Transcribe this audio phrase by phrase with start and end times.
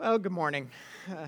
[0.00, 0.70] Well, good morning.
[1.10, 1.26] Uh,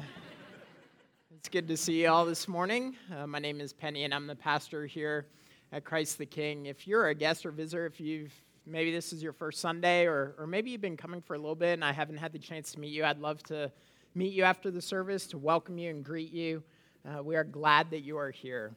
[1.36, 2.96] it's good to see you all this morning.
[3.14, 5.26] Uh, my name is Penny, and I'm the pastor here
[5.72, 6.64] at Christ the King.
[6.64, 8.32] If you're a guest or visitor, if you've
[8.64, 11.54] maybe this is your first Sunday, or, or maybe you've been coming for a little
[11.54, 13.70] bit and I haven't had the chance to meet you, I'd love to
[14.14, 16.62] meet you after the service, to welcome you and greet you.
[17.06, 18.72] Uh, we are glad that you are here.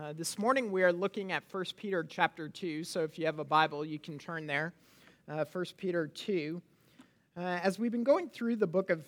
[0.00, 3.40] Uh, this morning we are looking at 1 Peter chapter 2, so if you have
[3.40, 4.72] a Bible, you can turn there.
[5.28, 6.62] Uh, 1 Peter 2.
[7.36, 9.02] Uh, as we've been going through the book of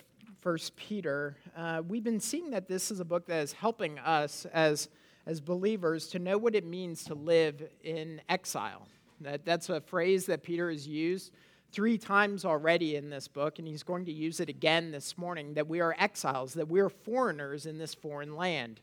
[0.46, 4.46] First Peter, uh, we've been seeing that this is a book that is helping us
[4.52, 4.88] as,
[5.26, 8.86] as believers to know what it means to live in exile.
[9.22, 11.32] That, that's a phrase that Peter has used
[11.72, 15.54] three times already in this book, and he's going to use it again this morning
[15.54, 18.80] that we are exiles, that we are foreigners in this foreign land.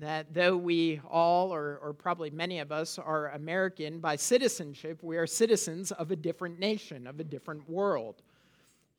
[0.00, 5.16] That though we all, or, or probably many of us, are American by citizenship, we
[5.16, 8.20] are citizens of a different nation, of a different world.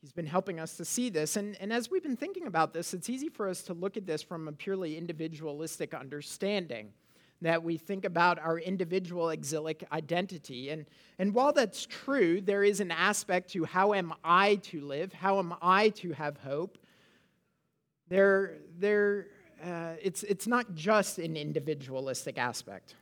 [0.02, 1.36] He's been helping us to see this.
[1.36, 4.04] And, and as we've been thinking about this, it's easy for us to look at
[4.04, 6.92] this from a purely individualistic understanding,
[7.40, 10.70] that we think about our individual exilic identity.
[10.70, 10.86] And,
[11.20, 15.12] and while that's true, there is an aspect to how am I to live?
[15.12, 16.78] How am I to have hope?
[18.08, 19.28] There, there,
[19.64, 22.96] uh, it's, it's not just an individualistic aspect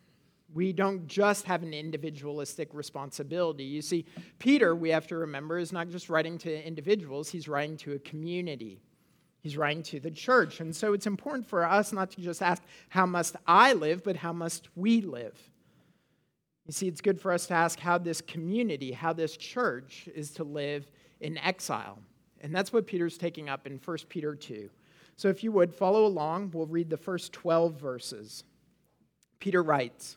[0.55, 3.65] we don't just have an individualistic responsibility.
[3.65, 4.05] You see,
[4.39, 7.99] Peter, we have to remember, is not just writing to individuals, he's writing to a
[8.01, 8.81] community.
[9.43, 10.61] He's writing to the church.
[10.61, 14.17] And so it's important for us not to just ask, How must I live, but
[14.17, 15.39] how must we live?
[16.67, 20.31] You see, it's good for us to ask how this community, how this church is
[20.33, 21.99] to live in exile.
[22.43, 24.69] And that's what Peter's taking up in 1 Peter 2.
[25.17, 28.45] So if you would follow along, we'll read the first 12 verses.
[29.39, 30.17] Peter writes,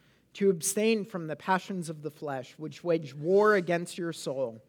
[0.33, 4.61] to abstain from the passions of the flesh, which wage war against your soul.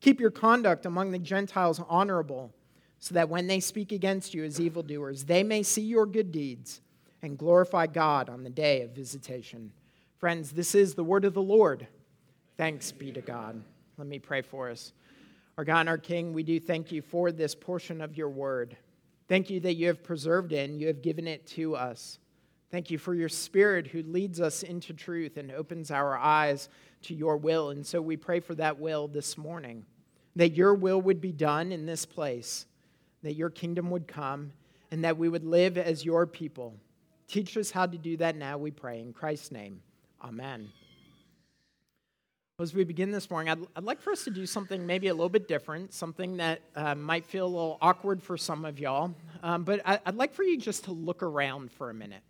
[0.00, 2.52] Keep your conduct among the Gentiles honorable,
[2.98, 6.80] so that when they speak against you as evildoers, they may see your good deeds
[7.22, 9.72] and glorify God on the day of visitation.
[10.18, 11.86] Friends, this is the word of the Lord.
[12.56, 13.62] Thanks be to God.
[13.98, 14.92] Let me pray for us.
[15.58, 18.76] Our God and our King, we do thank you for this portion of your word.
[19.28, 22.18] Thank you that you have preserved it and you have given it to us.
[22.72, 26.70] Thank you for your Spirit who leads us into truth and opens our eyes
[27.02, 27.68] to your will.
[27.68, 29.84] And so we pray for that will this morning,
[30.36, 32.64] that your will would be done in this place,
[33.22, 34.52] that your kingdom would come,
[34.90, 36.74] and that we would live as your people.
[37.28, 39.00] Teach us how to do that now, we pray.
[39.00, 39.82] In Christ's name,
[40.24, 40.70] amen.
[42.58, 45.14] As we begin this morning, I'd, I'd like for us to do something maybe a
[45.14, 49.14] little bit different, something that uh, might feel a little awkward for some of y'all.
[49.42, 52.22] Um, but I, I'd like for you just to look around for a minute.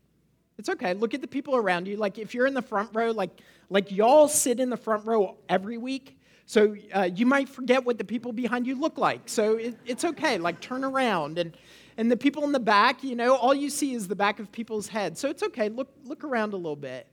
[0.58, 0.94] It's okay.
[0.94, 1.96] Look at the people around you.
[1.96, 3.40] Like if you're in the front row, like
[3.70, 7.98] like y'all sit in the front row every week, so uh, you might forget what
[7.98, 9.28] the people behind you look like.
[9.28, 10.38] So it, it's okay.
[10.38, 11.56] Like turn around and
[11.96, 14.50] and the people in the back, you know, all you see is the back of
[14.50, 15.20] people's heads.
[15.20, 15.68] So it's okay.
[15.68, 17.06] Look look around a little bit.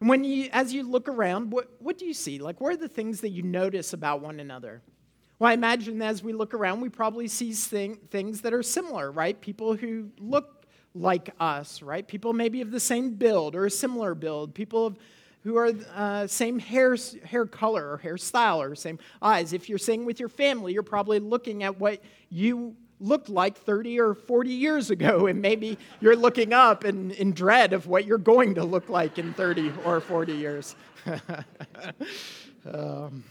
[0.00, 2.38] And when you as you look around, what what do you see?
[2.38, 4.82] Like what are the things that you notice about one another?
[5.38, 9.12] Well, I imagine as we look around, we probably see thing, things that are similar,
[9.12, 9.40] right?
[9.40, 10.57] People who look
[10.94, 12.06] like us, right?
[12.06, 14.54] People maybe of the same build or a similar build.
[14.54, 14.98] People of,
[15.44, 19.52] who are uh, same hair, hair color or hairstyle or same eyes.
[19.52, 24.00] If you're saying with your family, you're probably looking at what you looked like 30
[24.00, 25.26] or 40 years ago.
[25.28, 29.18] And maybe you're looking up in, in dread of what you're going to look like
[29.18, 30.74] in 30 or 40 years.
[32.72, 33.24] um,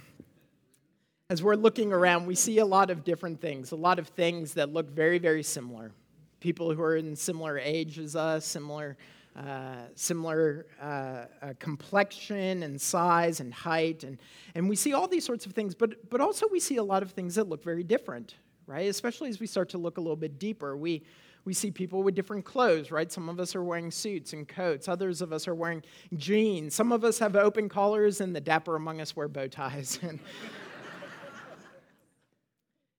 [1.30, 4.54] as we're looking around, we see a lot of different things, a lot of things
[4.54, 5.92] that look very, very similar.
[6.40, 8.98] People who are in similar age as us, similar,
[9.36, 14.18] uh, similar uh, uh, complexion and size and height, and,
[14.56, 17.04] and we see all these sorts of things, but, but also we see a lot
[17.04, 18.36] of things that look very different,
[18.66, 18.90] right?
[18.90, 20.78] Especially as we start to look a little bit deeper.
[20.78, 21.04] We,
[21.48, 23.10] we see people with different clothes, right?
[23.10, 24.90] Some of us are wearing suits and coats.
[24.90, 25.82] Others of us are wearing
[26.18, 26.76] jeans.
[26.76, 29.98] Some of us have open collars, and the dapper among us wear bow ties.
[30.04, 30.20] and,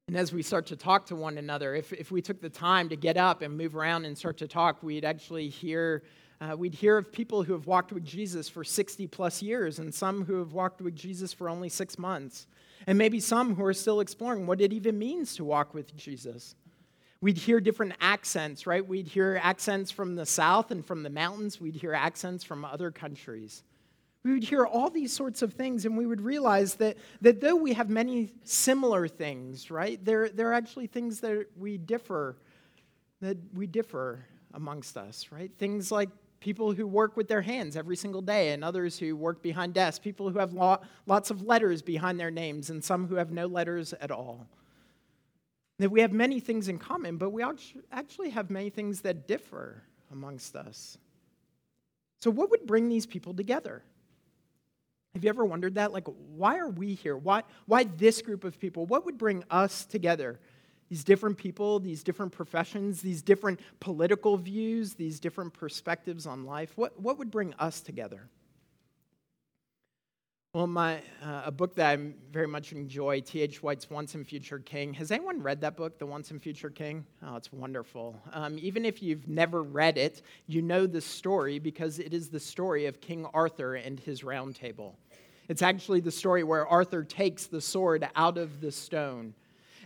[0.09, 2.89] and as we start to talk to one another, if, if we took the time
[2.89, 6.03] to get up and move around and start to talk, we'd actually hear,
[6.41, 9.95] uh, we'd hear of people who have walked with Jesus for 60 plus years and
[9.95, 12.47] some who have walked with Jesus for only six months.
[12.87, 16.55] And maybe some who are still exploring what it even means to walk with Jesus.
[17.21, 18.87] We'd hear different accents, right?
[18.87, 21.61] We'd hear accents from the south and from the mountains.
[21.61, 23.63] We'd hear accents from other countries.
[24.29, 27.57] We would hear all these sorts of things, and we would realize that, that though
[27.57, 32.37] we have many similar things, right, there, there are actually things that we differ,
[33.23, 34.23] that we differ
[34.53, 35.51] amongst us, right?
[35.57, 36.11] Things like
[36.41, 39.99] people who work with their hands every single day, and others who work behind desks,
[39.99, 43.47] people who have lo- lots of letters behind their names, and some who have no
[43.47, 44.47] letters at all.
[45.79, 47.43] That we have many things in common, but we
[47.91, 50.99] actually have many things that differ amongst us.
[52.21, 53.85] So, what would bring these people together?
[55.15, 55.93] Have you ever wondered that?
[55.93, 56.07] Like,
[56.37, 57.17] why are we here?
[57.17, 58.87] Why, why this group of people?
[58.87, 60.39] What would bring us together?
[60.89, 66.73] These different people, these different professions, these different political views, these different perspectives on life.
[66.77, 68.29] What, what would bring us together?
[70.59, 73.63] Well, my, uh, a book that I very much enjoy, T.H.
[73.63, 74.93] White's Once and Future King.
[74.95, 77.07] Has anyone read that book, The Once and Future King?
[77.25, 78.21] Oh, it's wonderful.
[78.33, 82.41] Um, even if you've never read it, you know the story because it is the
[82.41, 84.97] story of King Arthur and his round table.
[85.47, 89.35] It's actually the story where Arthur takes the sword out of the stone.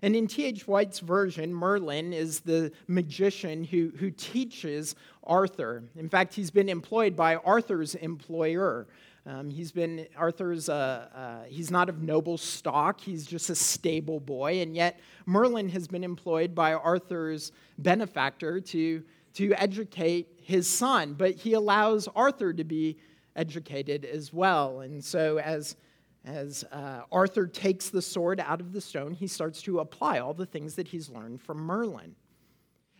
[0.01, 0.67] And in T.H.
[0.67, 5.85] White's version, Merlin is the magician who, who teaches Arthur.
[5.97, 8.87] In fact, he's been employed by Arthur's employer.
[9.25, 14.19] Um, he's been, Arthur's, uh, uh, he's not of noble stock, he's just a stable
[14.19, 19.03] boy, and yet Merlin has been employed by Arthur's benefactor to,
[19.35, 22.99] to educate his son, but he allows Arthur to be
[23.37, 24.81] educated as well.
[24.81, 25.77] And so, as,
[26.25, 30.35] as uh, Arthur takes the sword out of the stone, he starts to apply all
[30.35, 32.17] the things that he's learned from Merlin.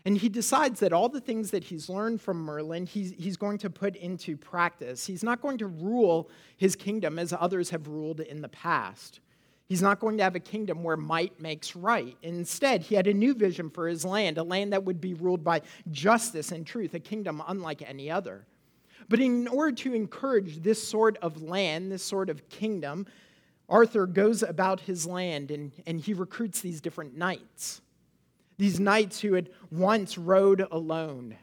[0.05, 3.59] And he decides that all the things that he's learned from Merlin, he's, he's going
[3.59, 5.07] to put into practice.
[5.07, 9.21] He's not going to rule his kingdom as others have ruled in the past.
[9.69, 12.17] He's not going to have a kingdom where might makes right.
[12.23, 15.45] Instead, he had a new vision for his land, a land that would be ruled
[15.45, 18.45] by justice and truth, a kingdom unlike any other.
[19.09, 23.07] But in order to encourage this sort of land, this sort of kingdom,
[23.69, 27.81] Arthur goes about his land and, and he recruits these different knights.
[28.63, 31.37] These knights who had once rode alone.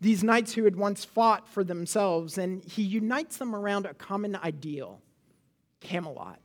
[0.00, 2.36] These knights who had once fought for themselves.
[2.36, 5.00] And he unites them around a common ideal
[5.78, 6.40] Camelot.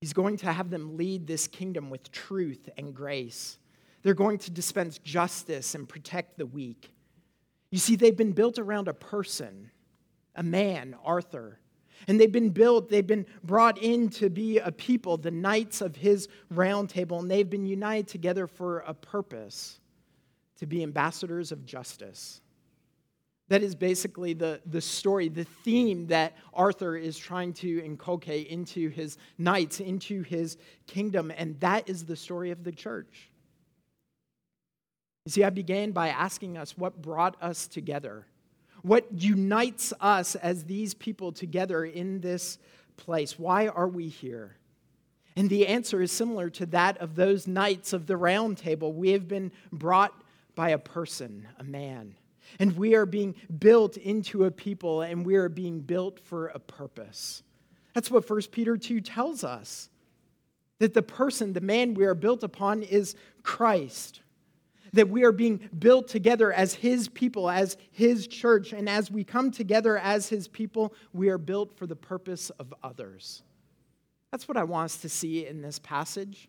[0.00, 3.58] He's going to have them lead this kingdom with truth and grace.
[4.04, 6.94] They're going to dispense justice and protect the weak.
[7.72, 9.72] You see, they've been built around a person,
[10.36, 11.58] a man, Arthur,
[12.08, 15.96] and they've been built, they've been brought in to be a people, the knights of
[15.96, 19.80] his round table, and they've been united together for a purpose
[20.58, 22.40] to be ambassadors of justice.
[23.48, 28.88] That is basically the, the story, the theme that Arthur is trying to inculcate into
[28.90, 33.30] his knights, into his kingdom, and that is the story of the church.
[35.24, 38.26] You see, I began by asking us what brought us together
[38.82, 42.58] what unites us as these people together in this
[42.96, 43.38] place?
[43.38, 44.56] Why are we here?
[45.36, 48.92] And the answer is similar to that of those knights of the round table.
[48.92, 50.12] We have been brought
[50.54, 52.14] by a person, a man.
[52.58, 56.58] And we are being built into a people, and we are being built for a
[56.58, 57.42] purpose.
[57.94, 59.88] That's what 1 Peter 2 tells us
[60.78, 64.20] that the person, the man we are built upon, is Christ
[64.92, 68.72] that we are being built together as His people, as His church.
[68.72, 72.74] And as we come together as His people, we are built for the purpose of
[72.82, 73.42] others.
[74.30, 76.48] That's what I want us to see in this passage.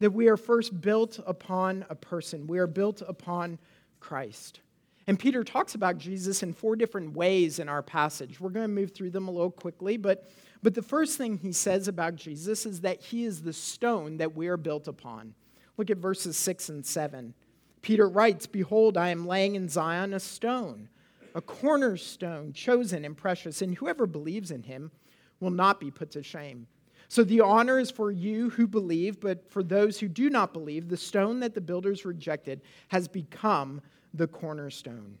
[0.00, 3.58] That we are first built upon a person, we are built upon
[4.00, 4.60] Christ.
[5.06, 8.40] And Peter talks about Jesus in four different ways in our passage.
[8.40, 10.30] We're going to move through them a little quickly, but,
[10.62, 14.36] but the first thing he says about Jesus is that he is the stone that
[14.36, 15.34] we are built upon.
[15.76, 17.34] Look at verses 6 and 7.
[17.82, 20.88] Peter writes, Behold, I am laying in Zion a stone,
[21.34, 24.92] a cornerstone, chosen and precious, and whoever believes in him
[25.40, 26.68] will not be put to shame.
[27.08, 30.88] So the honor is for you who believe, but for those who do not believe,
[30.88, 33.82] the stone that the builders rejected has become
[34.14, 35.18] the cornerstone.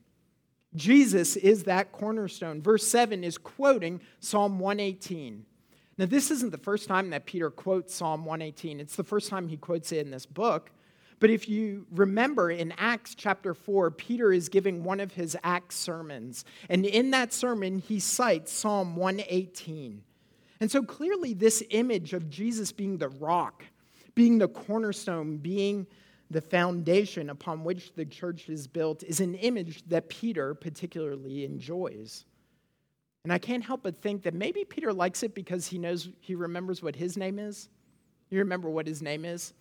[0.74, 2.62] Jesus is that cornerstone.
[2.62, 5.44] Verse 7 is quoting Psalm 118.
[5.98, 9.48] Now, this isn't the first time that Peter quotes Psalm 118, it's the first time
[9.48, 10.70] he quotes it in this book.
[11.20, 15.76] But if you remember in Acts chapter 4, Peter is giving one of his Acts
[15.76, 16.44] sermons.
[16.68, 20.02] And in that sermon, he cites Psalm 118.
[20.60, 23.64] And so clearly, this image of Jesus being the rock,
[24.14, 25.86] being the cornerstone, being
[26.30, 32.24] the foundation upon which the church is built, is an image that Peter particularly enjoys.
[33.24, 36.34] And I can't help but think that maybe Peter likes it because he knows, he
[36.34, 37.68] remembers what his name is.
[38.30, 39.52] You remember what his name is?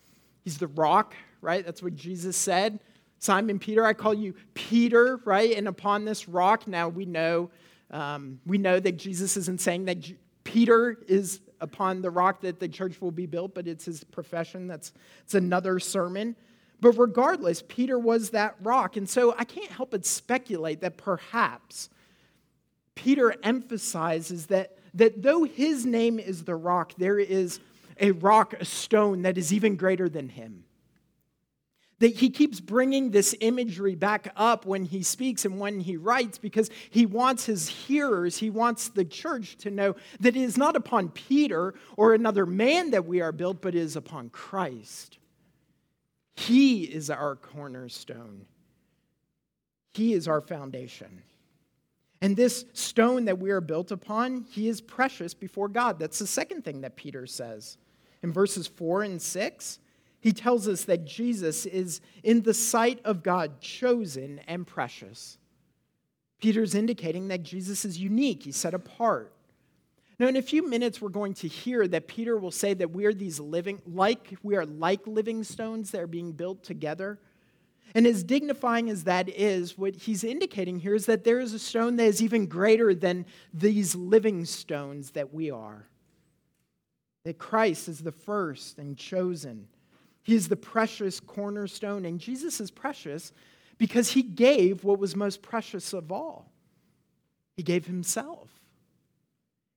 [0.43, 1.65] He's the rock, right?
[1.65, 2.79] That's what Jesus said.
[3.19, 5.55] Simon Peter, I call you Peter, right?
[5.55, 7.51] And upon this rock, now we know,
[7.91, 10.11] um, we know that Jesus isn't saying that
[10.43, 14.67] Peter is upon the rock that the church will be built, but it's his profession.
[14.67, 14.91] That's
[15.23, 16.35] it's another sermon.
[16.79, 18.97] But regardless, Peter was that rock.
[18.97, 21.89] And so I can't help but speculate that perhaps
[22.95, 27.59] Peter emphasizes that, that though his name is the rock, there is
[27.99, 30.63] a rock, a stone that is even greater than him
[32.01, 36.39] that he keeps bringing this imagery back up when he speaks and when he writes
[36.39, 40.75] because he wants his hearers, he wants the church to know that it is not
[40.75, 45.19] upon Peter or another man that we are built, but it is upon Christ.
[46.35, 48.47] He is our cornerstone,
[49.93, 51.21] He is our foundation.
[52.23, 55.97] And this stone that we are built upon, he is precious before God.
[55.97, 57.77] That's the second thing that Peter says.
[58.21, 59.79] In verses 4 and 6,
[60.21, 65.39] he tells us that Jesus is, in the sight of God, chosen and precious.
[66.39, 69.33] Peter's indicating that Jesus is unique, he's set apart.
[70.19, 73.05] Now, in a few minutes, we're going to hear that Peter will say that we
[73.05, 77.19] are these living, like we are like living stones that are being built together.
[77.95, 81.59] And as dignifying as that is, what he's indicating here is that there is a
[81.59, 85.87] stone that is even greater than these living stones that we are.
[87.25, 89.67] That Christ is the first and chosen
[90.23, 93.31] he is the precious cornerstone, and Jesus is precious
[93.77, 96.51] because he gave what was most precious of all.
[97.57, 98.49] He gave himself.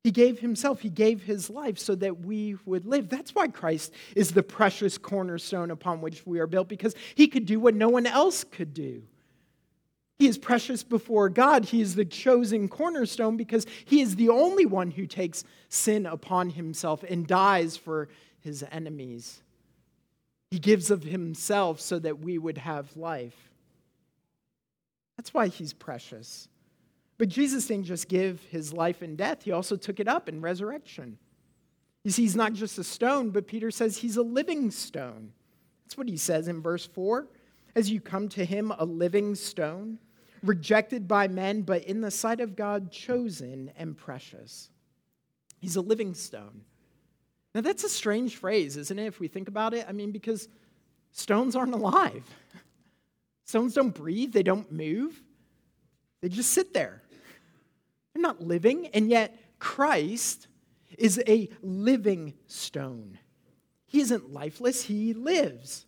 [0.02, 0.80] He gave himself.
[0.80, 3.08] He gave his life so that we would live.
[3.08, 7.46] That's why Christ is the precious cornerstone upon which we are built, because he could
[7.46, 9.02] do what no one else could do.
[10.18, 11.64] He is precious before God.
[11.64, 16.50] He is the chosen cornerstone because he is the only one who takes sin upon
[16.50, 18.08] himself and dies for
[18.40, 19.42] his enemies.
[20.54, 23.50] He gives of himself so that we would have life.
[25.16, 26.48] That's why he's precious.
[27.18, 30.40] But Jesus didn't just give his life in death, he also took it up in
[30.40, 31.18] resurrection.
[32.04, 35.32] You see, he's not just a stone, but Peter says he's a living stone.
[35.82, 37.26] That's what he says in verse 4.
[37.74, 39.98] As you come to him, a living stone,
[40.44, 44.70] rejected by men, but in the sight of God, chosen and precious.
[45.58, 46.60] He's a living stone.
[47.54, 49.86] Now, that's a strange phrase, isn't it, if we think about it?
[49.88, 50.48] I mean, because
[51.12, 52.24] stones aren't alive.
[53.46, 55.22] Stones don't breathe, they don't move,
[56.22, 57.02] they just sit there.
[58.14, 60.48] They're not living, and yet Christ
[60.96, 63.18] is a living stone.
[63.86, 65.84] He isn't lifeless, he lives.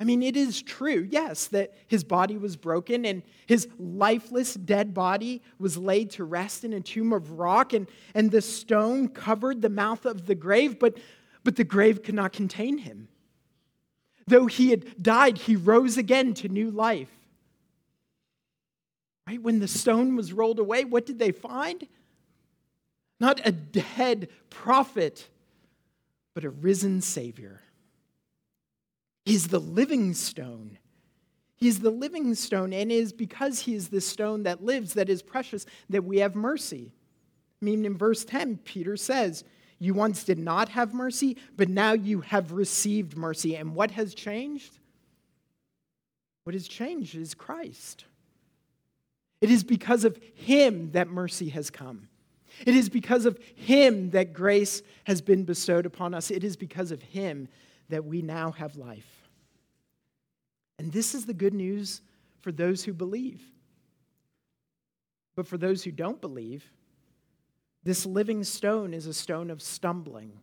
[0.00, 4.92] I mean, it is true, yes, that his body was broken and his lifeless, dead
[4.92, 9.62] body was laid to rest in a tomb of rock, and, and the stone covered
[9.62, 10.98] the mouth of the grave, but,
[11.44, 13.08] but the grave could not contain him.
[14.26, 17.10] Though he had died, he rose again to new life.
[19.28, 19.40] Right?
[19.40, 21.86] When the stone was rolled away, what did they find?
[23.20, 25.28] Not a dead prophet,
[26.34, 27.60] but a risen Savior.
[29.24, 30.78] He's the living stone.
[31.56, 35.08] He's the living stone, and it is because he is the stone that lives, that
[35.08, 36.92] is precious, that we have mercy.
[37.62, 39.44] I mean, in verse 10, Peter says,
[39.78, 43.56] You once did not have mercy, but now you have received mercy.
[43.56, 44.78] And what has changed?
[46.42, 48.04] What has changed is Christ.
[49.40, 52.08] It is because of him that mercy has come.
[52.66, 56.30] It is because of him that grace has been bestowed upon us.
[56.30, 57.48] It is because of him
[57.94, 59.28] that we now have life.
[60.78, 62.02] And this is the good news
[62.40, 63.42] for those who believe.
[65.34, 66.64] But for those who don't believe,
[67.82, 70.40] this living stone is a stone of stumbling,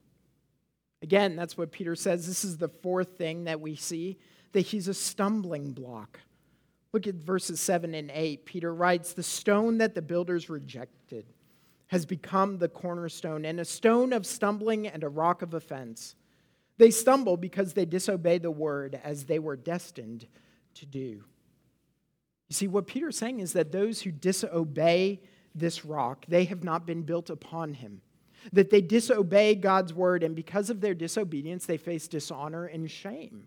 [1.02, 2.28] Again, that's what Peter says.
[2.28, 4.18] This is the fourth thing that we see
[4.52, 6.20] that he's a stumbling block.
[6.94, 8.46] Look at verses 7 and 8.
[8.46, 11.26] Peter writes, The stone that the builders rejected
[11.88, 16.16] has become the cornerstone, and a stone of stumbling and a rock of offense.
[16.82, 20.26] They stumble because they disobey the word as they were destined
[20.74, 21.00] to do.
[21.00, 21.24] You
[22.54, 25.22] see, what Peter's saying is that those who disobey
[25.54, 28.02] this rock, they have not been built upon him.
[28.52, 33.46] That they disobey God's word, and because of their disobedience, they face dishonor and shame.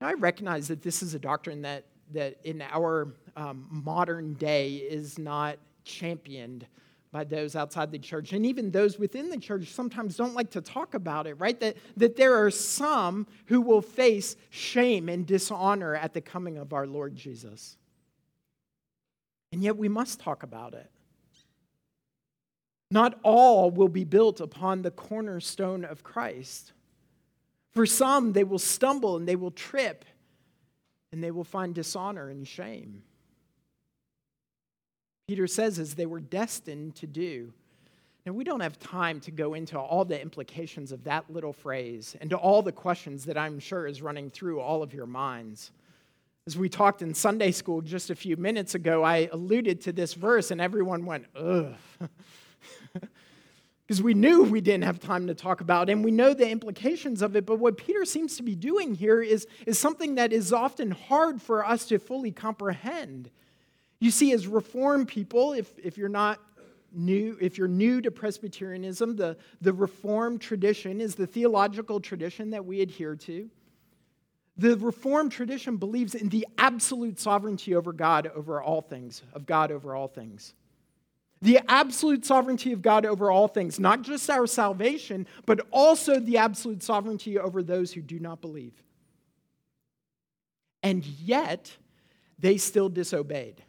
[0.00, 4.76] Now, I recognize that this is a doctrine that, that in our um, modern day
[4.76, 6.64] is not championed
[7.16, 8.34] by those outside the church.
[8.34, 11.58] And even those within the church sometimes don't like to talk about it, right?
[11.60, 16.74] That, that there are some who will face shame and dishonor at the coming of
[16.74, 17.78] our Lord Jesus.
[19.50, 20.90] And yet we must talk about it.
[22.90, 26.74] Not all will be built upon the cornerstone of Christ.
[27.72, 30.04] For some, they will stumble and they will trip
[31.12, 33.04] and they will find dishonor and shame.
[35.26, 37.52] Peter says, as they were destined to do.
[38.24, 42.16] Now, we don't have time to go into all the implications of that little phrase
[42.20, 45.72] and to all the questions that I'm sure is running through all of your minds.
[46.46, 50.14] As we talked in Sunday school just a few minutes ago, I alluded to this
[50.14, 51.74] verse and everyone went, ugh.
[53.86, 56.48] because we knew we didn't have time to talk about it, and we know the
[56.48, 57.46] implications of it.
[57.46, 61.40] But what Peter seems to be doing here is, is something that is often hard
[61.40, 63.30] for us to fully comprehend.
[63.98, 66.40] You see, as Reformed people, if, if you're not
[66.92, 72.64] new, if you're new to Presbyterianism, the, the Reformed tradition is the theological tradition that
[72.64, 73.50] we adhere to.
[74.58, 79.70] The Reformed tradition believes in the absolute sovereignty over God over all things, of God
[79.70, 80.54] over all things.
[81.42, 86.38] The absolute sovereignty of God over all things, not just our salvation, but also the
[86.38, 88.72] absolute sovereignty over those who do not believe.
[90.82, 91.76] And yet,
[92.38, 93.62] they still disobeyed.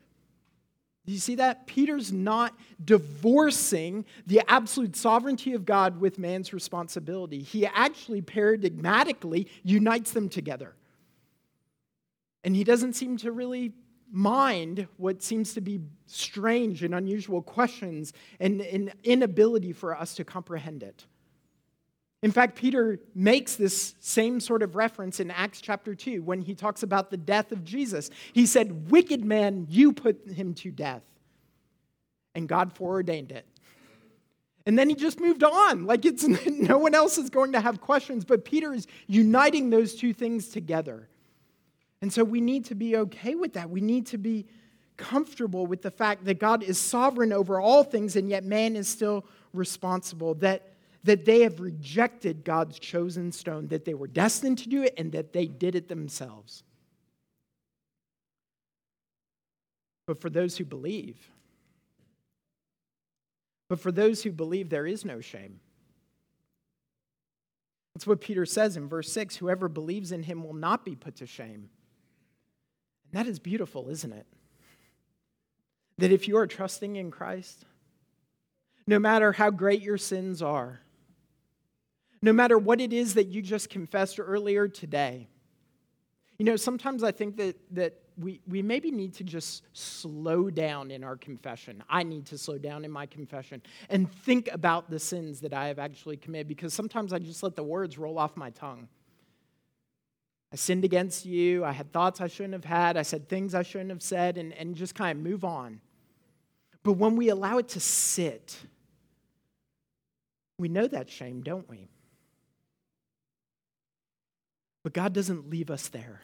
[1.07, 1.67] Do you see that?
[1.67, 7.41] Peter's not divorcing the absolute sovereignty of God with man's responsibility.
[7.41, 10.75] He actually paradigmatically unites them together.
[12.43, 13.71] And he doesn't seem to really
[14.11, 20.25] mind what seems to be strange and unusual questions and an inability for us to
[20.25, 21.05] comprehend it.
[22.23, 26.55] In fact, Peter makes this same sort of reference in Acts chapter 2 when he
[26.55, 28.09] talks about the death of Jesus.
[28.33, 31.03] He said, Wicked man, you put him to death.
[32.33, 33.45] And God foreordained it.
[34.65, 35.85] And then he just moved on.
[35.85, 39.95] Like it's no one else is going to have questions, but Peter is uniting those
[39.95, 41.07] two things together.
[42.01, 43.69] And so we need to be okay with that.
[43.69, 44.45] We need to be
[44.97, 48.87] comfortable with the fact that God is sovereign over all things, and yet man is
[48.87, 50.33] still responsible.
[50.35, 50.73] That,
[51.07, 55.11] that they have rejected God's chosen stone, that they were destined to do it, and
[55.13, 56.63] that they did it themselves.
[60.05, 61.17] But for those who believe,
[63.69, 65.59] but for those who believe, there is no shame.
[67.93, 71.15] That's what Peter says in verse 6 whoever believes in him will not be put
[71.17, 71.69] to shame.
[73.05, 74.27] And that is beautiful, isn't it?
[75.97, 77.65] That if you are trusting in Christ,
[78.85, 80.81] no matter how great your sins are,
[82.21, 85.27] no matter what it is that you just confessed earlier today,
[86.37, 90.91] you know, sometimes I think that, that we, we maybe need to just slow down
[90.91, 91.83] in our confession.
[91.89, 95.67] I need to slow down in my confession and think about the sins that I
[95.67, 98.87] have actually committed because sometimes I just let the words roll off my tongue.
[100.51, 101.65] I sinned against you.
[101.65, 102.97] I had thoughts I shouldn't have had.
[102.97, 105.81] I said things I shouldn't have said, and, and just kind of move on.
[106.83, 108.57] But when we allow it to sit,
[110.57, 111.89] we know that shame, don't we?
[114.87, 116.21] But God doesn't leave us there.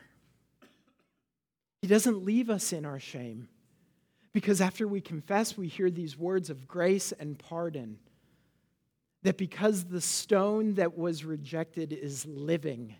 [1.81, 3.49] He doesn't leave us in our shame.
[4.31, 7.99] Because after we confess, we hear these words of grace and pardon.
[9.23, 12.95] That because the stone that was rejected is living,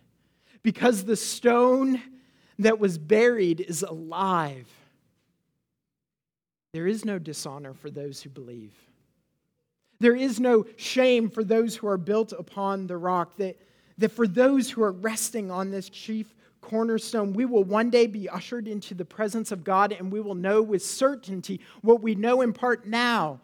[0.64, 2.02] because the stone
[2.60, 4.68] that was buried is alive.
[6.74, 8.74] There is no dishonor for those who believe.
[10.02, 13.38] There is no shame for those who are built upon the rock.
[13.38, 13.58] That,
[13.98, 18.30] that for those who are resting on this chief cornerstone, we will one day be
[18.30, 22.42] ushered into the presence of God and we will know with certainty what we know
[22.42, 23.40] in part now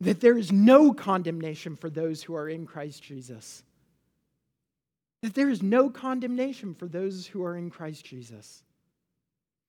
[0.00, 3.62] that there is no condemnation for those who are in Christ Jesus
[5.24, 8.62] that there is no condemnation for those who are in Christ Jesus,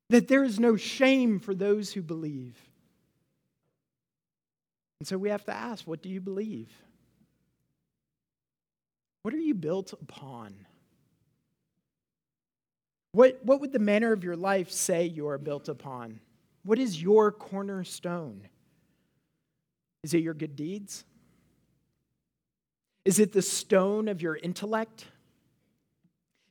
[0.10, 2.58] that there is no shame for those who believe.
[5.00, 6.68] And so we have to ask what do you believe?
[9.26, 10.54] What are you built upon?
[13.14, 16.20] What, what would the manner of your life say you are built upon?
[16.62, 18.48] What is your cornerstone?
[20.04, 21.06] Is it your good deeds?
[23.04, 25.06] Is it the stone of your intellect?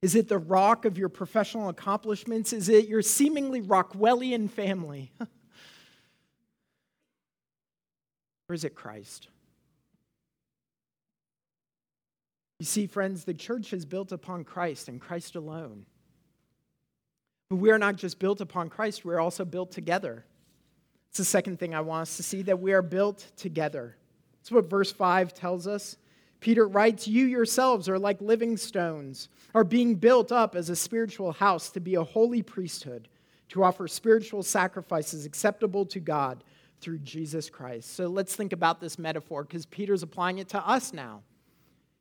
[0.03, 2.53] Is it the rock of your professional accomplishments?
[2.53, 5.13] Is it your seemingly Rockwellian family?
[8.49, 9.29] or is it Christ?
[12.59, 15.87] You see, friends, the church is built upon Christ and Christ alone.
[17.51, 20.25] But we are not just built upon Christ, we're also built together.
[21.09, 23.97] It's the second thing I want us to see that we are built together.
[24.41, 25.97] That's what verse 5 tells us.
[26.41, 31.33] Peter writes, You yourselves are like living stones, are being built up as a spiritual
[31.33, 33.09] house to be a holy priesthood,
[33.51, 36.45] to offer spiritual sacrifices acceptable to God
[36.81, 37.95] through Jesus Christ.
[37.95, 41.23] So let's think about this metaphor because Peter's applying it to us now.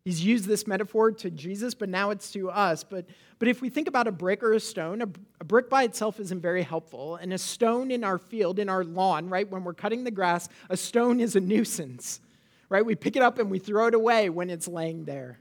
[0.06, 2.84] He's used this metaphor to Jesus, but now it's to us.
[2.84, 3.06] But,
[3.40, 5.08] but if we think about a brick or a stone, a,
[5.40, 7.16] a, brick by itself isn't very helpful.
[7.16, 10.50] And a stone in our field, in our lawn, right, when we're cutting the grass,
[10.70, 12.20] a stone is a nuisance,
[12.68, 12.86] right?
[12.86, 15.40] We pick it up and we throw it away when it's laying there.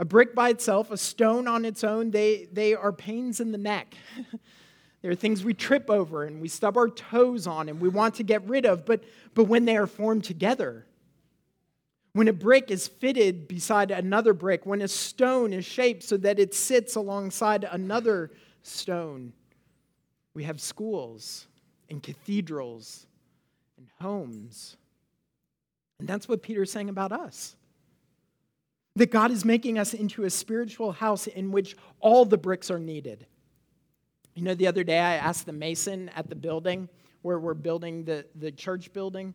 [0.00, 3.58] A brick by itself, a stone on its own, they, they are pains in the
[3.58, 3.94] neck.
[5.02, 8.14] There are things we trip over and we stub our toes on and we want
[8.14, 9.02] to get rid of, but,
[9.34, 10.86] but when they are formed together,
[12.14, 16.38] when a brick is fitted beside another brick, when a stone is shaped so that
[16.38, 18.30] it sits alongside another
[18.62, 19.32] stone,
[20.34, 21.46] we have schools
[21.88, 23.06] and cathedrals
[23.78, 24.76] and homes.
[25.98, 27.56] And that's what Peter's saying about us.
[28.96, 32.78] That God is making us into a spiritual house in which all the bricks are
[32.78, 33.26] needed.
[34.34, 36.88] You know, the other day I asked the mason at the building
[37.22, 39.32] where we're building the, the church building.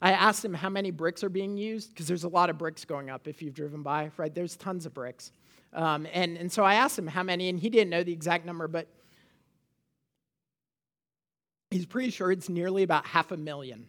[0.00, 2.84] I asked him how many bricks are being used, because there's a lot of bricks
[2.84, 4.34] going up if you've driven by, right?
[4.34, 5.32] There's tons of bricks.
[5.72, 8.46] Um, and, and so I asked him how many, and he didn't know the exact
[8.46, 8.88] number, but
[11.70, 13.86] he's pretty sure it's nearly about half a million.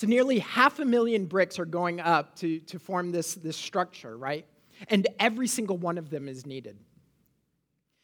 [0.00, 4.16] So nearly half a million bricks are going up to, to form this, this structure,
[4.16, 4.46] right?
[4.88, 6.78] And every single one of them is needed.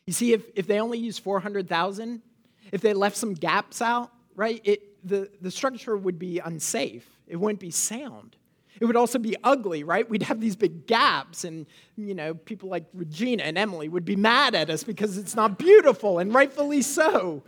[0.07, 2.23] You see, if, if they only use 400,000,
[2.71, 7.09] if they left some gaps out, right, it, the, the structure would be unsafe.
[7.27, 8.37] It wouldn't be sound.
[8.81, 10.09] It would also be ugly, right?
[10.09, 11.67] We'd have these big gaps, and
[11.97, 15.59] you know, people like Regina and Emily would be mad at us because it's not
[15.59, 17.43] beautiful, and rightfully so.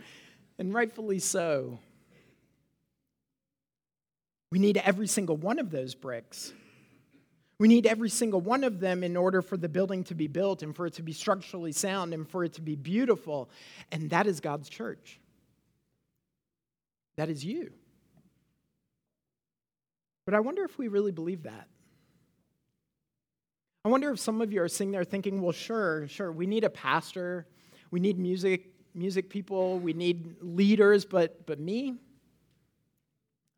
[0.57, 1.79] And rightfully so.
[4.51, 6.51] We need every single one of those bricks.
[7.59, 10.63] We need every single one of them in order for the building to be built
[10.63, 13.49] and for it to be structurally sound and for it to be beautiful.
[13.91, 15.18] And that is God's church.
[17.19, 17.73] That is you.
[20.23, 21.67] But I wonder if we really believe that.
[23.83, 26.63] I wonder if some of you are sitting there thinking, well, sure, sure, we need
[26.63, 27.45] a pastor,
[27.91, 31.95] we need music, music people, we need leaders, but, but me,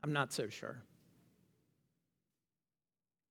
[0.04, 0.82] I'm not so sure.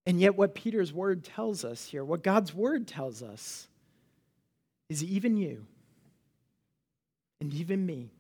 [0.06, 3.66] And yet, what Peter's word tells us here, what God's word tells us,
[4.88, 5.66] is even you
[7.40, 8.12] and even me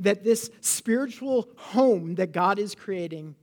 [0.00, 3.34] that this spiritual home that God is creating,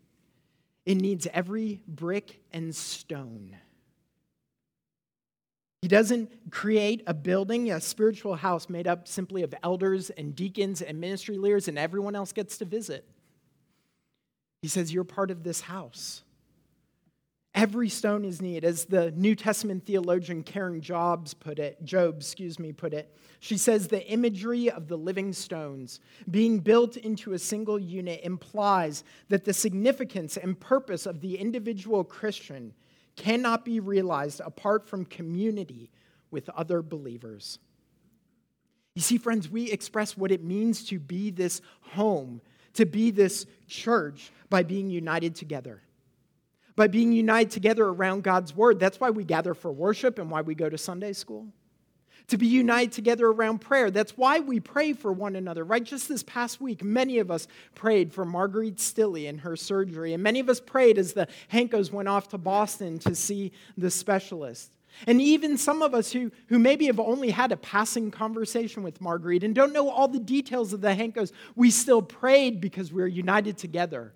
[0.86, 3.58] it needs every brick and stone.
[5.82, 10.82] He doesn't create a building, a spiritual house made up simply of elders and deacons
[10.82, 13.08] and ministry leaders, and everyone else gets to visit.
[14.64, 16.24] He says, You're part of this house.
[17.56, 18.66] Every stone is needed.
[18.66, 23.58] As the New Testament theologian Karen Jobes put it, Job, excuse me, put it, she
[23.58, 29.46] says the imagery of the living stones being built into a single unit implies that
[29.46, 32.74] the significance and purpose of the individual Christian
[33.16, 35.90] cannot be realized apart from community
[36.32, 37.60] with other believers.
[38.96, 42.42] You see, friends, we express what it means to be this home,
[42.74, 45.85] to be this church by being united together
[46.76, 48.80] by being united together around God's word.
[48.80, 51.48] That's why we gather for worship and why we go to Sunday school.
[52.30, 53.92] To be united together around prayer.
[53.92, 55.84] That's why we pray for one another, right?
[55.84, 60.14] Just this past week, many of us prayed for Marguerite Stilley and her surgery.
[60.14, 63.92] And many of us prayed as the Hankos went off to Boston to see the
[63.92, 64.72] specialist.
[65.06, 69.02] And even some of us who, who maybe have only had a passing conversation with
[69.02, 73.04] Marguerite and don't know all the details of the Hankos, we still prayed because we
[73.04, 74.14] we're united together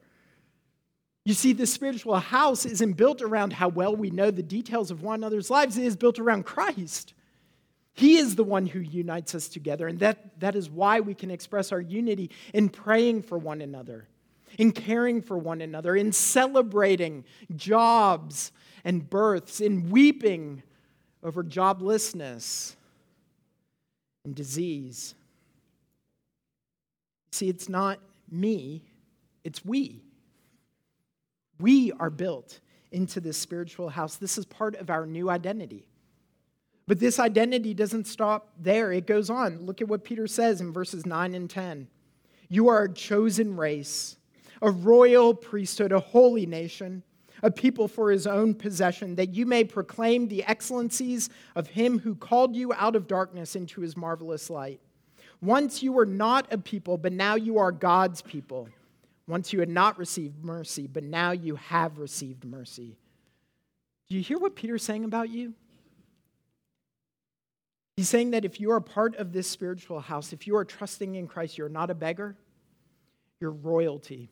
[1.26, 5.04] you see, the spiritual house isn't built around how well we know the details of
[5.04, 7.14] one another's lives, it is built around Christ.
[7.94, 11.30] He is the one who unites us together, and that, that is why we can
[11.30, 14.08] express our unity in praying for one another.
[14.58, 17.24] in caring for one another, in celebrating
[17.56, 18.52] jobs
[18.84, 20.64] and births, in weeping
[21.24, 22.76] over joblessness
[24.26, 25.16] and disease.
[27.32, 28.00] See, it's not
[28.32, 28.84] me,
[29.44, 30.02] it's we.
[31.60, 32.60] We are built
[32.92, 34.16] into this spiritual house.
[34.16, 35.88] This is part of our new identity.
[36.88, 39.66] But this identity doesn't stop there, it goes on.
[39.66, 41.88] Look at what Peter says in verses 9 and 10.
[42.48, 44.18] You are a chosen race,
[44.62, 47.04] a royal priesthood, a holy nation,
[47.44, 52.16] a people for his own possession, that you may proclaim the excellencies of him who
[52.16, 54.82] called you out of darkness into his marvelous light.
[55.42, 58.68] Once you were not a people, but now you are God's people.
[59.30, 62.98] Once you had not received mercy, but now you have received mercy.
[64.10, 65.54] Do you hear what Peter's saying about you?
[67.96, 71.14] He's saying that if you are part of this spiritual house, if you are trusting
[71.14, 72.36] in Christ, you're not a beggar,
[73.40, 74.32] you're royalty.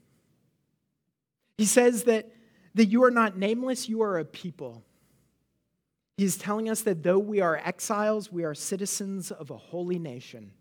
[1.59, 2.31] He says that,
[2.73, 4.83] that you are not nameless, you are a people.
[6.17, 10.53] He's telling us that though we are exiles, we are citizens of a holy nation.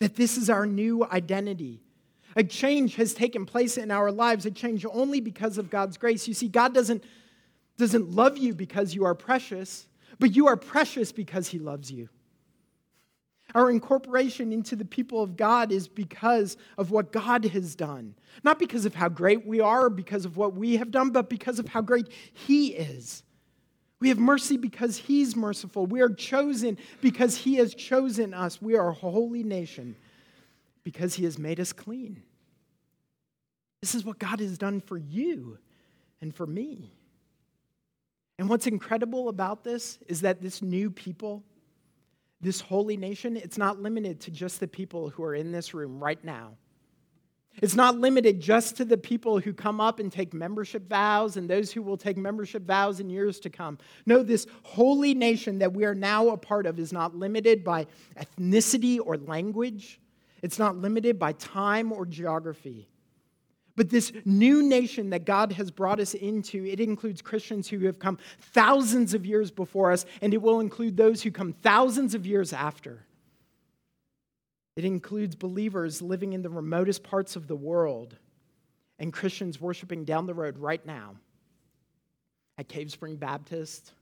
[0.00, 1.82] That this is our new identity.
[2.36, 6.28] A change has taken place in our lives, a change only because of God's grace.
[6.28, 7.02] You see, God doesn't,
[7.76, 9.86] doesn't love you because you are precious,
[10.18, 12.08] but you are precious because He loves you.
[13.54, 18.14] Our incorporation into the people of God is because of what God has done.
[18.44, 21.30] Not because of how great we are or because of what we have done, but
[21.30, 23.22] because of how great He is.
[24.00, 25.86] We have mercy because He's merciful.
[25.86, 28.60] We are chosen because He has chosen us.
[28.60, 29.96] We are a holy nation
[30.88, 32.22] because he has made us clean.
[33.82, 35.58] This is what God has done for you
[36.22, 36.94] and for me.
[38.38, 41.44] And what's incredible about this is that this new people,
[42.40, 46.02] this holy nation, it's not limited to just the people who are in this room
[46.02, 46.52] right now.
[47.60, 51.50] It's not limited just to the people who come up and take membership vows and
[51.50, 53.76] those who will take membership vows in years to come.
[54.06, 57.86] No, this holy nation that we are now a part of is not limited by
[58.16, 60.00] ethnicity or language.
[60.42, 62.88] It's not limited by time or geography.
[63.76, 68.00] But this new nation that God has brought us into, it includes Christians who have
[68.00, 72.26] come thousands of years before us, and it will include those who come thousands of
[72.26, 73.06] years after.
[74.74, 78.16] It includes believers living in the remotest parts of the world
[78.98, 81.16] and Christians worshiping down the road right now
[82.58, 83.92] at Cave Spring Baptist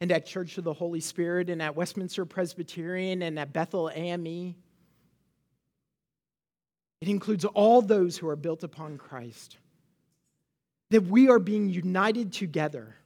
[0.00, 4.54] and at Church of the Holy Spirit and at Westminster Presbyterian and at Bethel AME
[7.00, 9.56] it includes all those who are built upon Christ.
[10.90, 12.96] That we are being united together.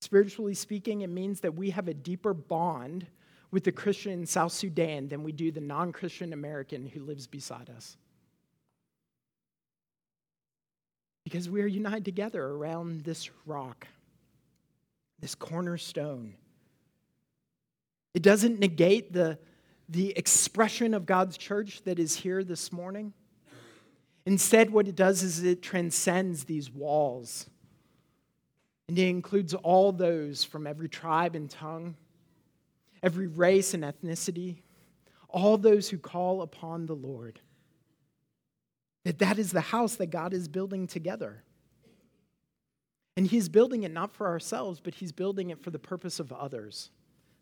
[0.00, 3.06] Spiritually speaking, it means that we have a deeper bond
[3.50, 7.26] with the Christian in South Sudan than we do the non Christian American who lives
[7.26, 7.96] beside us.
[11.24, 13.86] Because we are united together around this rock,
[15.20, 16.34] this cornerstone.
[18.12, 19.38] It doesn't negate the
[19.88, 23.12] the expression of God's church that is here this morning.
[24.26, 27.48] Instead, what it does is it transcends these walls.
[28.88, 31.96] And it includes all those from every tribe and tongue,
[33.02, 34.56] every race and ethnicity,
[35.28, 37.40] all those who call upon the Lord.
[39.04, 41.42] That that is the house that God is building together.
[43.16, 46.32] And he's building it not for ourselves, but he's building it for the purpose of
[46.32, 46.90] others.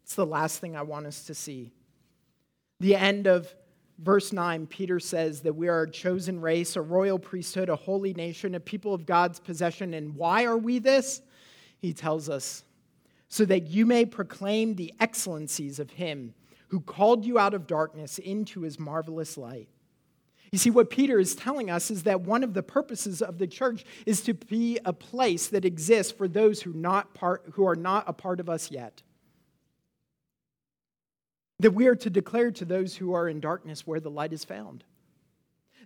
[0.02, 1.72] It's the last thing I want us to see
[2.82, 3.54] the end of
[3.98, 8.12] verse 9, Peter says that we are a chosen race, a royal priesthood, a holy
[8.12, 9.94] nation, a people of God's possession.
[9.94, 11.22] And why are we this?
[11.78, 12.64] He tells us,
[13.28, 16.34] so that you may proclaim the excellencies of him
[16.68, 19.68] who called you out of darkness into his marvelous light.
[20.50, 23.46] You see, what Peter is telling us is that one of the purposes of the
[23.46, 27.76] church is to be a place that exists for those who, not part, who are
[27.76, 29.02] not a part of us yet
[31.62, 34.44] that we are to declare to those who are in darkness where the light is
[34.44, 34.82] found.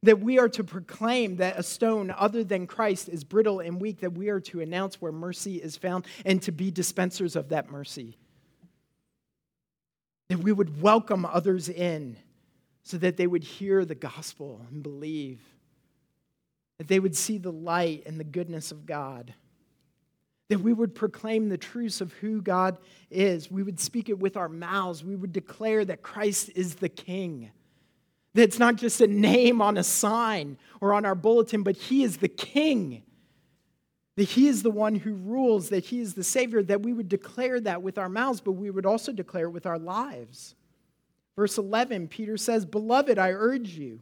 [0.02, 4.00] That we are to proclaim that a stone other than Christ is brittle and weak,
[4.00, 7.70] that we are to announce where mercy is found and to be dispensers of that
[7.70, 8.16] mercy.
[10.28, 12.16] That we would welcome others in
[12.82, 15.40] so that they would hear the gospel and believe.
[16.78, 19.34] That they would see the light and the goodness of God
[20.48, 22.78] that we would proclaim the truths of who God
[23.10, 23.50] is.
[23.50, 25.02] We would speak it with our mouths.
[25.02, 27.50] We would declare that Christ is the King.
[28.34, 32.04] That it's not just a name on a sign or on our bulletin, but He
[32.04, 33.02] is the King.
[34.16, 37.08] That He is the one who rules, that He is the Savior, that we would
[37.08, 40.54] declare that with our mouths, but we would also declare it with our lives.
[41.34, 44.00] Verse 11, Peter says, Beloved, I urge you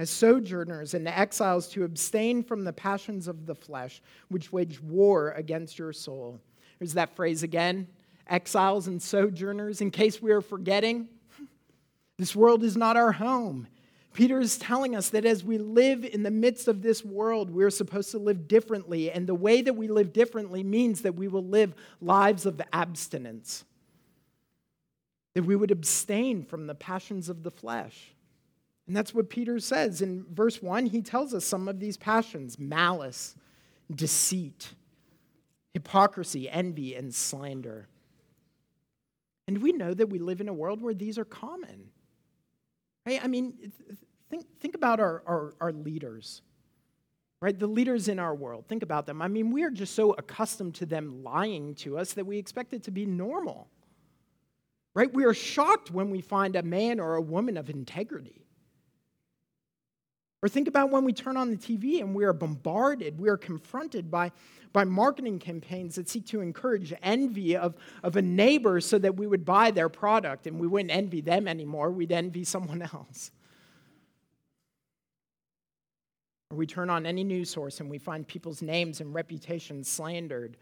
[0.00, 5.32] as sojourners and exiles to abstain from the passions of the flesh, which wage war
[5.32, 6.40] against your soul.
[6.78, 7.86] There's that phrase again
[8.26, 9.82] exiles and sojourners.
[9.82, 11.06] In case we are forgetting,
[12.16, 13.66] this world is not our home.
[14.14, 17.68] Peter is telling us that as we live in the midst of this world, we're
[17.68, 19.10] supposed to live differently.
[19.10, 23.66] And the way that we live differently means that we will live lives of abstinence,
[25.34, 28.14] that we would abstain from the passions of the flesh.
[28.90, 30.02] And that's what Peter says.
[30.02, 33.36] In verse 1, he tells us some of these passions malice,
[33.94, 34.74] deceit,
[35.72, 37.86] hypocrisy, envy, and slander.
[39.46, 41.90] And we know that we live in a world where these are common.
[43.06, 43.22] Right?
[43.22, 43.70] I mean,
[44.28, 46.42] think, think about our, our, our leaders,
[47.40, 47.56] right?
[47.56, 48.66] The leaders in our world.
[48.66, 49.22] Think about them.
[49.22, 52.72] I mean, we are just so accustomed to them lying to us that we expect
[52.72, 53.68] it to be normal.
[54.94, 55.14] Right?
[55.14, 58.48] We are shocked when we find a man or a woman of integrity.
[60.42, 63.36] Or think about when we turn on the TV and we are bombarded, we are
[63.36, 64.32] confronted by,
[64.72, 69.26] by marketing campaigns that seek to encourage envy of, of a neighbor so that we
[69.26, 73.32] would buy their product and we wouldn't envy them anymore, we'd envy someone else.
[76.50, 80.56] Or we turn on any news source and we find people's names and reputations slandered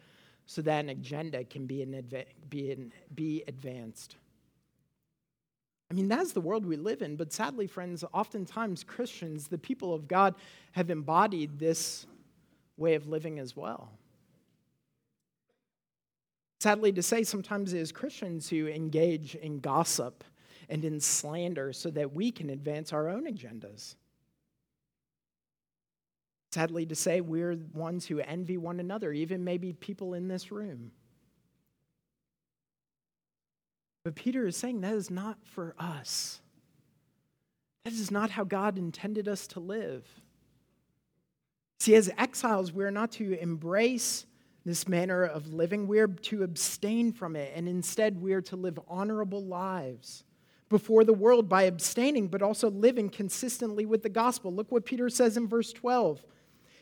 [0.46, 2.02] so that an agenda can be, in,
[2.50, 4.16] be, in, be advanced.
[5.90, 7.16] I mean, that's the world we live in.
[7.16, 10.34] But sadly, friends, oftentimes Christians, the people of God,
[10.72, 12.06] have embodied this
[12.76, 13.90] way of living as well.
[16.60, 20.24] Sadly to say, sometimes it is Christians who engage in gossip
[20.68, 23.94] and in slander so that we can advance our own agendas.
[26.52, 30.90] Sadly to say, we're ones who envy one another, even maybe people in this room.
[34.04, 36.40] But Peter is saying that is not for us.
[37.84, 40.06] That is not how God intended us to live.
[41.80, 44.26] See, as exiles, we're not to embrace
[44.64, 45.86] this manner of living.
[45.86, 50.24] We're to abstain from it, and instead, we're to live honorable lives
[50.68, 54.52] before the world by abstaining, but also living consistently with the gospel.
[54.52, 56.24] Look what Peter says in verse 12.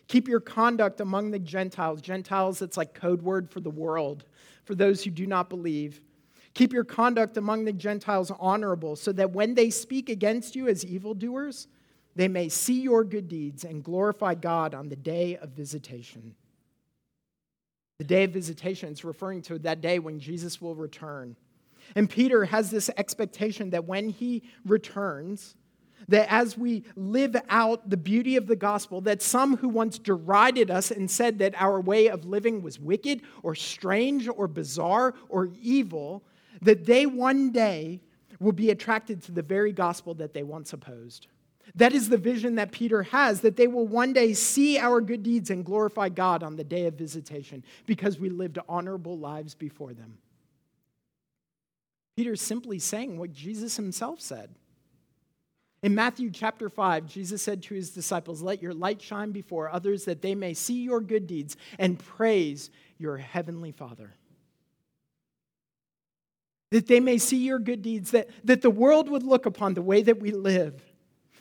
[0.09, 2.01] Keep your conduct among the Gentiles.
[2.01, 4.25] Gentiles, it's like code word for the world,
[4.65, 6.01] for those who do not believe.
[6.57, 10.87] Keep your conduct among the Gentiles honorable, so that when they speak against you as
[10.87, 11.69] evildoers,
[12.15, 16.35] they may see your good deeds and glorify God on the day of visitation.
[17.99, 21.37] The day of visitation is referring to that day when Jesus will return.
[21.95, 25.57] And Peter has this expectation that when he returns,
[26.09, 30.71] that as we live out the beauty of the gospel, that some who once derided
[30.71, 35.51] us and said that our way of living was wicked or strange or bizarre or
[35.61, 36.23] evil
[36.63, 38.01] that they one day
[38.41, 41.27] will be attracted to the very gospel that they once opposed.
[41.75, 45.23] That is the vision that Peter has, that they will one day see our good
[45.23, 49.93] deeds and glorify God on the day of visitation because we lived honorable lives before
[49.93, 50.19] them.
[52.17, 54.55] Peter's simply saying what Jesus himself said.
[55.83, 60.05] In Matthew chapter 5, Jesus said to his disciples, Let your light shine before others
[60.07, 64.15] that they may see your good deeds and praise your heavenly Father
[66.77, 69.81] that they may see your good deeds, that, that the world would look upon the
[69.81, 70.85] way that we live,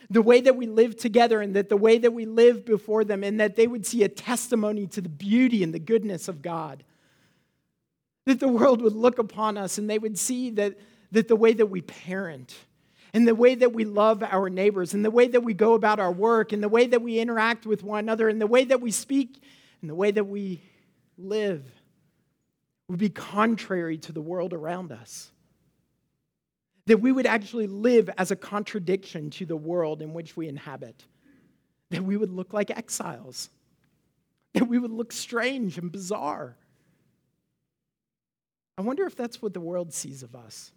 [0.09, 3.21] the way that we live together, and that the way that we live before them,
[3.21, 6.85] and that they would see a testimony to the beauty and the goodness of God.
[8.27, 10.79] That the world would look upon us and they would see that,
[11.11, 12.55] that the way that we parent,
[13.13, 15.99] and the way that we love our neighbors, and the way that we go about
[15.99, 18.79] our work, and the way that we interact with one another, and the way that
[18.79, 19.43] we speak,
[19.81, 20.61] and the way that we
[21.17, 21.74] live
[22.87, 25.31] would be contrary to the world around us.
[26.87, 31.03] That we would actually live as a contradiction to the world in which we inhabit.
[31.89, 33.49] That we would look like exiles.
[34.53, 36.55] That we would look strange and bizarre.
[38.77, 40.71] I wonder if that's what the world sees of us.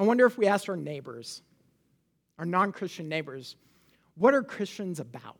[0.00, 1.42] I wonder if we asked our neighbors,
[2.38, 3.56] our non Christian neighbors,
[4.16, 5.38] what are Christians about?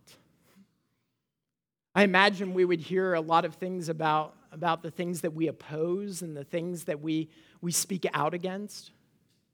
[1.94, 5.48] I imagine we would hear a lot of things about about the things that we
[5.48, 7.30] oppose and the things that we,
[7.60, 8.92] we speak out against.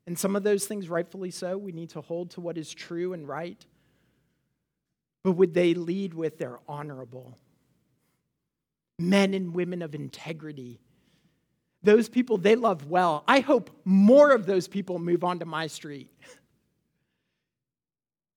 [0.06, 3.12] And some of those things, rightfully so, we need to hold to what is true
[3.12, 3.64] and right.
[5.22, 7.38] But would they lead with their honorable
[8.98, 10.80] men and women of integrity?
[11.82, 13.22] Those people they love well.
[13.28, 16.10] I hope more of those people move onto my street.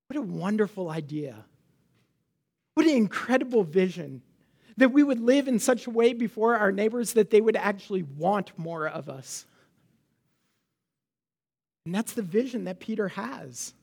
[0.08, 1.46] What a wonderful idea.
[2.74, 4.22] What an incredible vision
[4.82, 8.04] that we would live in such a way before our neighbors that they would actually
[8.04, 9.46] want more of us.
[11.86, 13.74] And that's the vision that Peter has.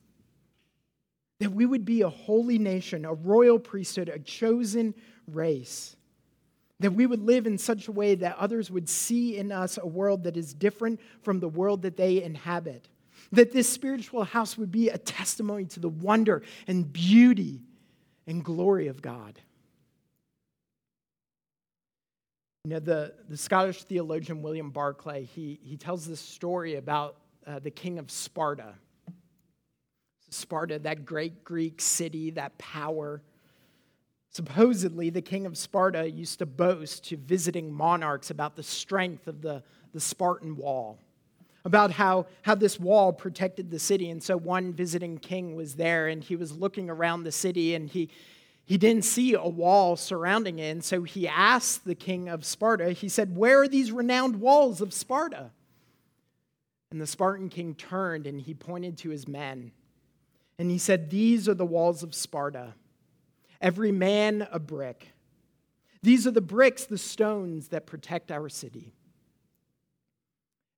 [1.40, 4.94] that we would be a holy nation, a royal priesthood, a chosen
[5.26, 5.96] race.
[6.80, 9.86] That we would live in such a way that others would see in us a
[9.86, 12.88] world that is different from the world that they inhabit.
[13.32, 17.62] That this spiritual house would be a testimony to the wonder and beauty
[18.26, 19.40] and glory of God.
[22.69, 27.16] You know, the, the Scottish theologian William Barclay, he, he tells this story about
[27.47, 28.75] uh, the king of Sparta.
[30.29, 33.23] Sparta, that great Greek city, that power.
[34.29, 39.41] Supposedly, the king of Sparta used to boast to visiting monarchs about the strength of
[39.41, 39.62] the,
[39.95, 40.99] the Spartan wall,
[41.64, 44.11] about how, how this wall protected the city.
[44.11, 47.89] And so, one visiting king was there and he was looking around the city and
[47.89, 48.11] he,
[48.69, 50.71] he didn't see a wall surrounding it.
[50.71, 54.83] And so, he asked the king of Sparta, he said, Where are these renowned walls
[54.83, 55.53] of Sparta?
[56.91, 59.73] And the Spartan king turned and he pointed to his men.
[60.59, 62.75] And he said, These are the walls of Sparta,
[63.59, 65.12] every man a brick.
[66.03, 68.93] These are the bricks, the stones that protect our city.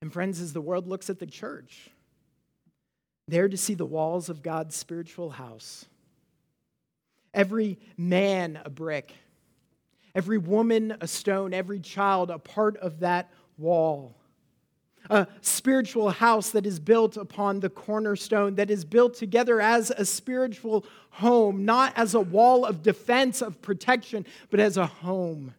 [0.00, 1.90] And friends, as the world looks at the church,
[3.26, 5.86] they're to see the walls of God's spiritual house.
[7.32, 9.14] Every man a brick,
[10.14, 14.20] every woman a stone, every child a part of that wall
[15.08, 20.04] a spiritual house that is built upon the cornerstone, that is built together as a
[20.04, 25.54] spiritual home, not as a wall of defense, of protection, but as a home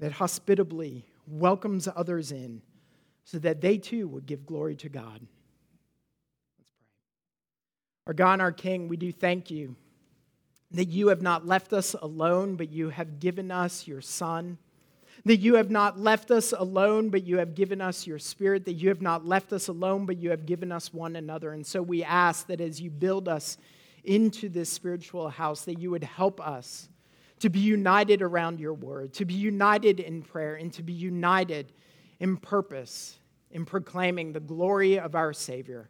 [0.00, 2.60] that hospitably welcomes others in
[3.24, 5.20] so that they too would give glory to God.
[6.58, 6.92] Let's pray.
[8.08, 9.76] Our God, our King, we do thank you
[10.72, 14.58] that you have not left us alone, but you have given us your Son
[15.24, 18.74] that you have not left us alone, but you have given us your spirit, that
[18.74, 21.52] you have not left us alone, but you have given us one another.
[21.52, 23.56] And so we ask that as you build us
[24.04, 26.88] into this spiritual house, that you would help us
[27.38, 31.72] to be united around your word, to be united in prayer, and to be united
[32.18, 33.16] in purpose,
[33.50, 35.88] in proclaiming the glory of our Savior,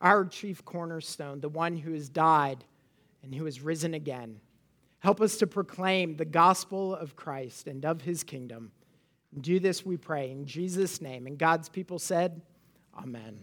[0.00, 2.64] our chief cornerstone, the one who has died
[3.22, 4.40] and who has risen again.
[5.00, 8.72] Help us to proclaim the gospel of Christ and of his kingdom.
[9.38, 11.26] Do this, we pray, in Jesus' name.
[11.26, 12.42] And God's people said,
[12.98, 13.38] Amen.